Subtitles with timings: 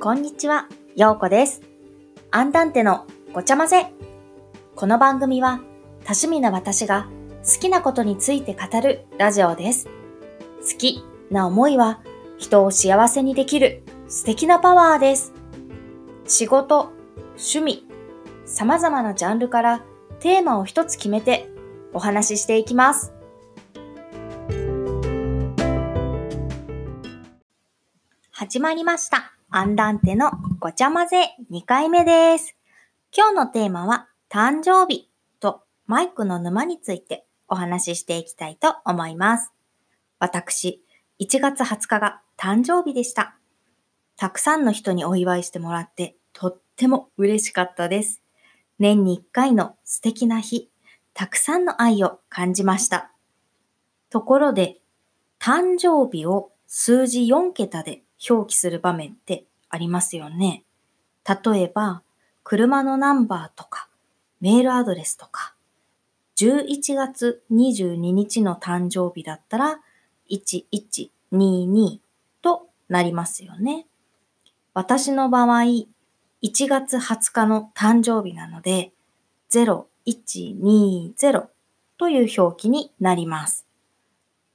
[0.00, 1.60] こんにちは、ようこです。
[2.30, 3.92] アンダンテのごちゃ混ぜ。
[4.76, 5.58] この番組は
[6.04, 7.08] 多趣味な私が
[7.44, 9.88] 好きなことについて語るラジオです。
[10.60, 12.00] 好きな思いは
[12.38, 15.32] 人を幸せにできる素敵なパワーです。
[16.28, 16.92] 仕事、
[17.30, 17.84] 趣味、
[18.46, 19.82] 様々なジャンルから
[20.20, 21.50] テーマを一つ決めて
[21.92, 23.12] お話ししていきます。
[28.30, 29.37] 始まりました。
[29.50, 30.30] アンダンテの
[30.60, 32.54] ごちゃ混ぜ2回目です。
[33.16, 35.08] 今日のテーマは誕生日
[35.40, 39.50] とマイクの沼についてお話ししていきたいと思います。
[40.18, 40.84] 私、
[41.18, 43.38] 1月20日が誕生日でした。
[44.18, 48.20] たくさんの人にお祝いしてもらってとっても嬉しかったです。
[48.78, 50.68] 年に1回の素敵な日、
[51.14, 53.12] たくさんの愛を感じました。
[54.10, 54.76] ところで、
[55.40, 60.64] 誕生日を数字4桁で表記する場面ってありますよね。
[61.26, 62.02] 例えば、
[62.42, 63.88] 車のナンバーとか、
[64.40, 65.54] メールアドレスとか、
[66.36, 69.80] 11月22日の誕生日だったら、
[70.30, 71.98] 1122
[72.42, 73.86] となりますよね。
[74.72, 75.62] 私の場合、
[76.42, 78.92] 1月20日の誕生日なので、
[79.50, 81.46] 0120
[81.98, 83.66] という表記になります。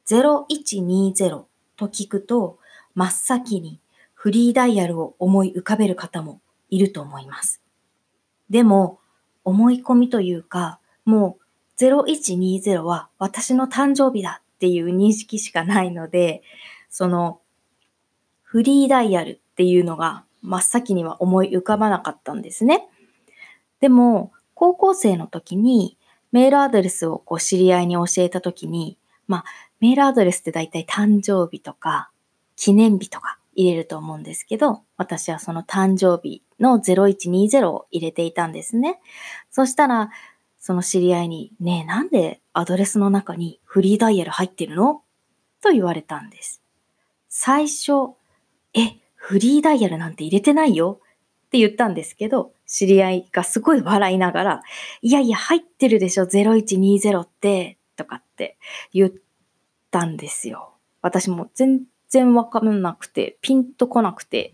[0.08, 1.44] 0120
[1.76, 2.60] と聞くと、
[2.96, 3.80] 真っ先に
[4.14, 7.62] フリーダイヤルを思い浮かべる方もいると思います。
[8.50, 9.00] でも、
[9.44, 16.42] 思い込みというか、もう0120は私の誕生日だっていう認識しかないので、
[16.90, 17.42] その
[18.44, 22.88] フリーダイヤルっていうのが真っ先には思い浮かばなかったんですね。
[23.82, 25.98] でも、高校生の時に
[26.32, 28.98] メールアドレスをこう知り合いに教えた時に、
[29.28, 29.46] まあ、
[29.80, 32.12] メールアドレスって大体誕生日とか
[32.64, 39.02] 記念日とか入れると思うんですけど、私はその誕生日の0120を入れていたんですね。
[39.52, 40.12] そしたら、
[40.60, 45.02] その知り合いに、ねえ、なんでアドレスの中にフリーダイヤル入ってるの？
[45.62, 46.62] と言われたんです。
[47.28, 48.16] 最初、
[48.74, 51.02] え、フリーダイヤルなんて入れてないよ？
[51.48, 54.62] って言ったんですけど、知り合いがすごい笑いながら、
[55.02, 58.58] いやいや、入ってるでしょ、0120って、とかって
[58.94, 59.12] 言っ
[59.92, 60.70] たんですよ。
[61.02, 61.82] 私も全
[62.14, 64.54] 然わかんなくて、ピンとこなくて、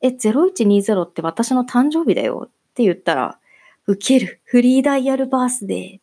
[0.00, 3.38] え、0120って私の誕生日だよって言ったら、
[3.86, 6.00] 受ける、フリーダイヤルバースデー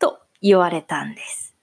[0.00, 1.54] と言われたんです。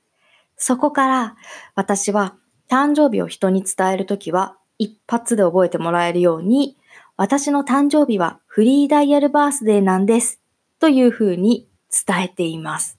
[0.56, 1.36] そこから
[1.76, 2.36] 私は
[2.68, 6.78] 誕生日を人に伝えるときは一発で覚えてもらえるように、
[7.18, 10.40] 私の誕生日はフリーダイヤルバースデーなんです
[10.80, 12.98] というふうに伝えています。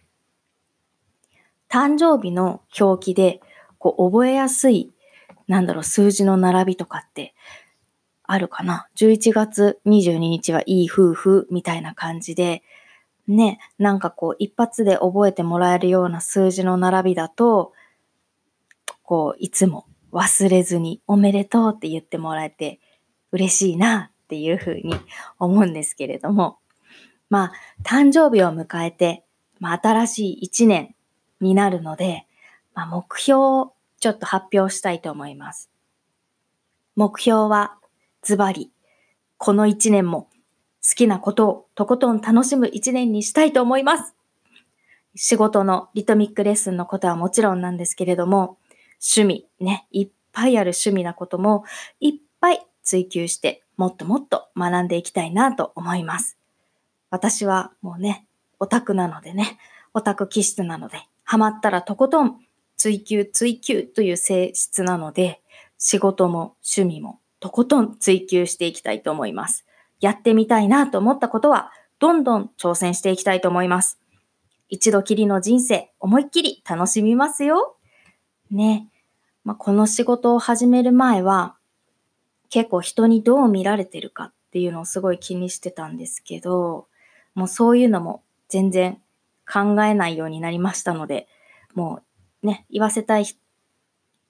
[1.70, 3.40] 誕生日の表記で
[3.78, 4.92] こう覚えやすい
[5.48, 7.34] なんだろう、数字の並びとかって
[8.22, 12.62] あるかな ?11 月22日はいい夫婦みたいな感じで、
[13.26, 17.72] ね、なんかこう一発で覚えてもらえるような数字の並びだと、
[19.02, 22.80] こういつも忘れずにおめでとうって言ってもらえて
[23.32, 24.94] 嬉しいなっていうふうに
[25.38, 26.58] 思うんですけれども、
[27.30, 29.24] まあ誕生日を迎えて、
[29.58, 30.94] まあ新しい一年
[31.40, 32.26] になるので、
[32.74, 33.70] まあ目標
[34.00, 35.70] ちょっと発表したいと思います。
[36.96, 37.78] 目標は
[38.22, 38.70] ズバリ、
[39.36, 40.28] この一年も
[40.82, 44.14] 好きなことをとことん楽しむ一年にしたいと思います。
[45.14, 48.58] 仕事のリトミックレッスンのことはもちろんなんですけれども、
[49.00, 51.64] 趣味ね、いっぱいある趣味なことも
[52.00, 56.36] いっぱい追求してもっともっと学んでいきたいなと思います。
[57.10, 58.26] 私はもうね、
[58.60, 59.58] オタクなのでね、
[59.94, 62.40] オタク気質なので、ハマったらとことん
[62.78, 65.42] 追求追求という性質なので、
[65.76, 69.66] 仕事も趣味もとことん追求していきたいと思います。
[70.00, 73.98] やってみたいなと思ったことは、どんどん挑戦していきたいと思います。
[74.68, 77.76] 一度きりの人生、思いっきり楽しみますよ。
[78.50, 78.88] ね。
[79.44, 81.56] まあ、この仕事を始める前は、
[82.50, 86.86] 結構人にどう見られてるかっていうのをすごい気にしてたんですけど、
[87.34, 89.00] もうそういうのも全然
[89.50, 91.28] 考えないようになりましたので、
[91.74, 92.02] もう
[92.42, 93.24] ね、言わせたい、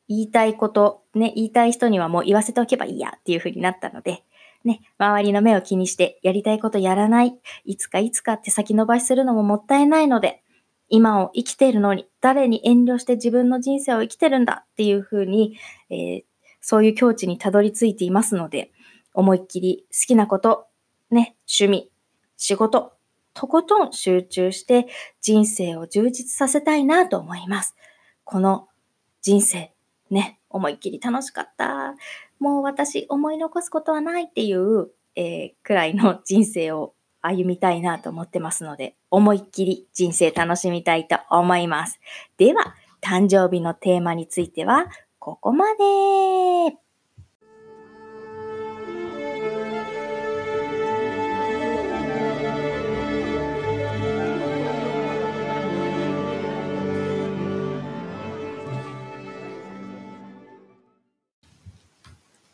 [0.09, 4.25] 言いたいこと、ね、言いたい人にはもう言わせておけばいいやっていう風になったので、
[4.65, 10.43] ね、周りの目を気にしてやりたいことやらない、いつかいつかって先延ばしするのももったいないので、
[10.89, 15.59] 今を生きているのに誰に遠慮して自分の人生を生きてるんだっていう風に、
[15.91, 16.23] えー、
[16.61, 18.73] そういう境地にたどり着いていますので、
[19.13, 20.67] 思いっきり好きなこと、
[21.11, 21.91] ね、趣味、
[22.37, 22.93] 仕事、
[23.35, 24.87] とことん集中して
[25.21, 27.77] 人生を充実させたいなと思います。
[28.31, 28.69] この
[29.23, 29.73] 人生、
[30.11, 31.95] ね、思いっきり楽しかった。
[32.39, 36.93] もう私思い残すことはないっていう、えー、くらいの人生を
[37.23, 42.01] 歩みたいなと思ってますので、思いっきり人生楽しみたいと思います。
[42.37, 44.89] では、誕生日のテーマについては、
[45.19, 46.88] ここまで。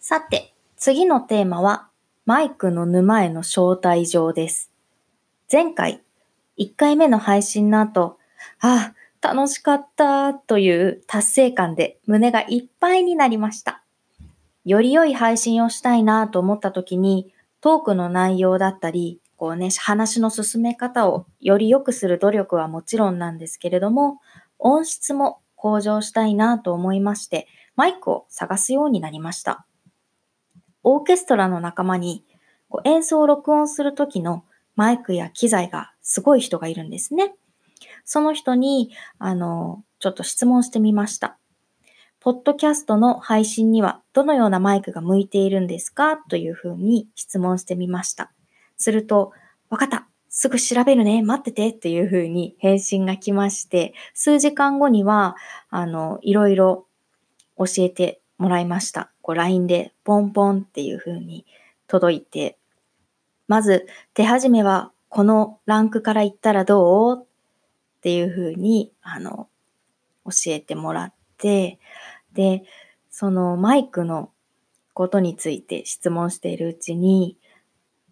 [0.06, 1.88] さて、次のテーマは、
[2.26, 4.70] マイクの沼への招待状です。
[5.50, 6.02] 前回、
[6.58, 8.18] 1回目の配信の後、
[8.60, 8.92] あ
[9.22, 13.82] あ、楽しかったという達成感で胸がいっぱいになりました。
[14.66, 24.20] より良い配信をしたいなと思った時に、トークの内容だったり、こうね、話の進め方をより良くする努力はもちろんなんですけれども、
[24.58, 29.64] 音質も向上したいなと思いまして、マイクを探すようになりました。
[30.84, 32.25] オーケストラの仲間に
[32.69, 34.44] こう演奏を録音するときの
[34.76, 37.34] マイクや機材がすごい人がいるんですね。
[38.04, 41.38] その人に、あの、ちょっと質問してみました。
[42.20, 46.16] ポッドキャストの配信にはどのようなマイクが向いているんですか？
[46.16, 48.32] というふうに質問してみました。
[48.76, 49.32] すると、
[49.70, 50.08] わかった。
[50.28, 51.22] すぐ調べるね。
[51.22, 51.72] 待ってて。
[51.72, 55.37] というふうに返信が来まして、数時間後には、
[55.70, 56.87] あの、いろいろ
[57.56, 59.10] 教えてもらいました。
[59.22, 61.46] こう LINE でポンポンっていう風に
[61.86, 62.58] 届いて、
[63.48, 67.22] まず手始めはこのランクから行ったらどう？
[67.22, 67.26] っ
[68.04, 69.48] ていう風に、あの、
[70.26, 71.78] 教えてもらって、
[72.34, 72.64] で、
[73.08, 74.31] そのマイクの
[74.92, 77.38] ことについて質問しているうちに、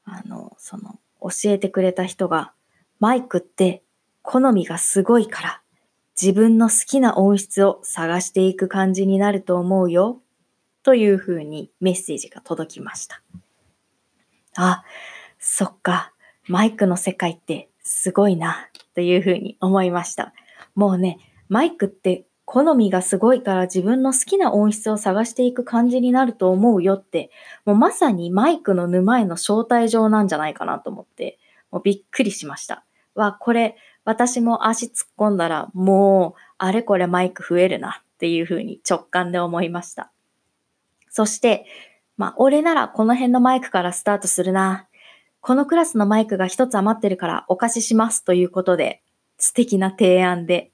[0.05, 2.55] あの、その、教えてくれた人が、
[3.01, 3.83] マイクって
[4.23, 5.62] 好みがすごいから、
[6.23, 10.21] 自分の好きな音質を探していく感じになると思うよ。
[10.85, 13.21] というふうにメッセージが届きました。
[14.55, 14.85] あ、
[15.41, 16.13] そっか。
[16.47, 18.69] マイクの世界ってすごいな。
[18.95, 20.33] というふうに思いました。
[20.77, 27.33] もうね、マイクって好みがすごいから自分の好きな音質を探していく感じになると思うよって、
[27.65, 31.41] もうまさにマイクの沼への招待状なんじゃないかなと思って、
[31.73, 32.85] もうびっくりしました。
[33.17, 40.13] わ、これ私も足突っ込んだらもうあれこれマイク増えるなっていうふうに直感で思いました。
[41.11, 41.67] そして、
[42.17, 44.87] まあ、俺ならこの辺のマイクからスタートするな。
[45.41, 49.03] このクラスのマイクが一つ余ってるからお貸ししますということで、
[49.39, 50.71] 素敵な提案で、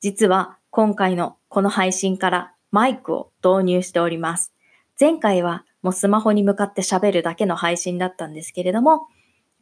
[0.00, 4.52] 実は今回のこの配信からマイクを導入しております。
[4.98, 9.06] 前回はもうスマホに向かって喋るだけの配信だったんですけれども、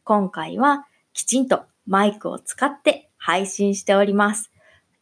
[0.03, 4.51] 今回はきちんとマイクを使って配信しております。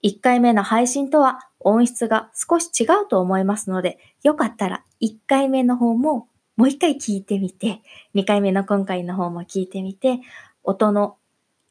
[0.04, 7.82] 1回目の配信とは音質が少し違うと思いますので、よかったら1回目の方ももう1回聞いてみて、
[8.16, 10.20] 2回目の今回の方も聞いてみて、
[10.64, 11.18] 音の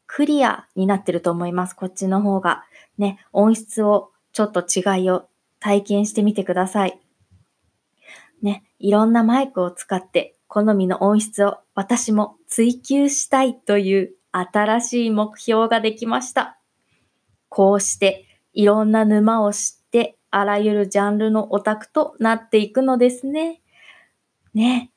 [0.06, 1.74] クリアになってると思います。
[1.74, 2.64] こっちの方が。
[2.98, 5.28] ね、音質をちょっと違いを
[5.60, 7.00] 体験してみてください。
[8.42, 16.58] ね、いろんなマイクを使って好みの音質を私も追求したいという新しい目標ができました。
[17.48, 23.60] こうしていろんな沼を知って、あらゆるジャンルのオタクとなっていくのですね。
[24.54, 24.90] ね。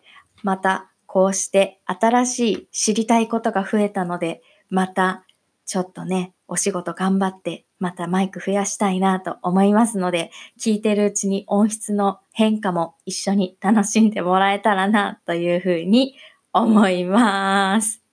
[0.44, 5.26] また、こうして新しい知りたいことが増えたので、また、
[5.66, 16.16] ちょっとね、お仕事頑張って、またマイク増やしたいなと思いますので、聞いてるうちに音質の変化も一緒に楽しんでもらえたらなというふうに
[16.54, 18.05] 思います。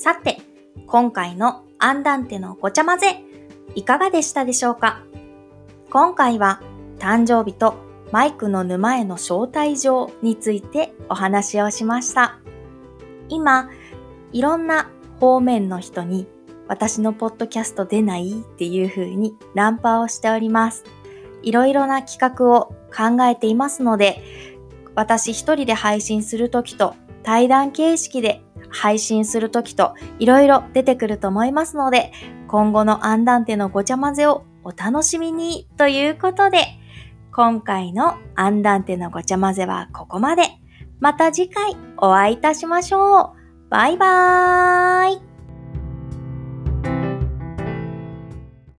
[0.00, 0.38] さて、
[0.86, 3.20] 今回のアンダンテのごちゃ混ぜ、
[3.74, 5.02] いかがでしたでしょうか？
[5.90, 6.62] 今回は
[7.00, 7.74] 誕生日と
[8.12, 12.38] マイクの沼への招待状についてお話をしました。
[13.28, 13.70] 今、
[14.30, 14.88] いろんな
[15.18, 16.28] 方面の人に
[16.68, 18.30] 私のポッドキャスト出ない？
[18.40, 20.84] っていう風にナンパをしております。
[21.42, 24.22] いろいろな企画を考えていますので、
[24.94, 32.12] 私一人で配信するときと対談形式で配信するときといろいろ出てくると思いますので、
[32.48, 36.58] 今後のアンダンテのごちゃ混ぜをお楽しみにということで、
[37.32, 40.42] 今回のアンダンテのごちゃ混ぜはここまで。
[41.00, 43.70] また次回お会いいたしましょう。
[43.70, 45.27] バイバーイ。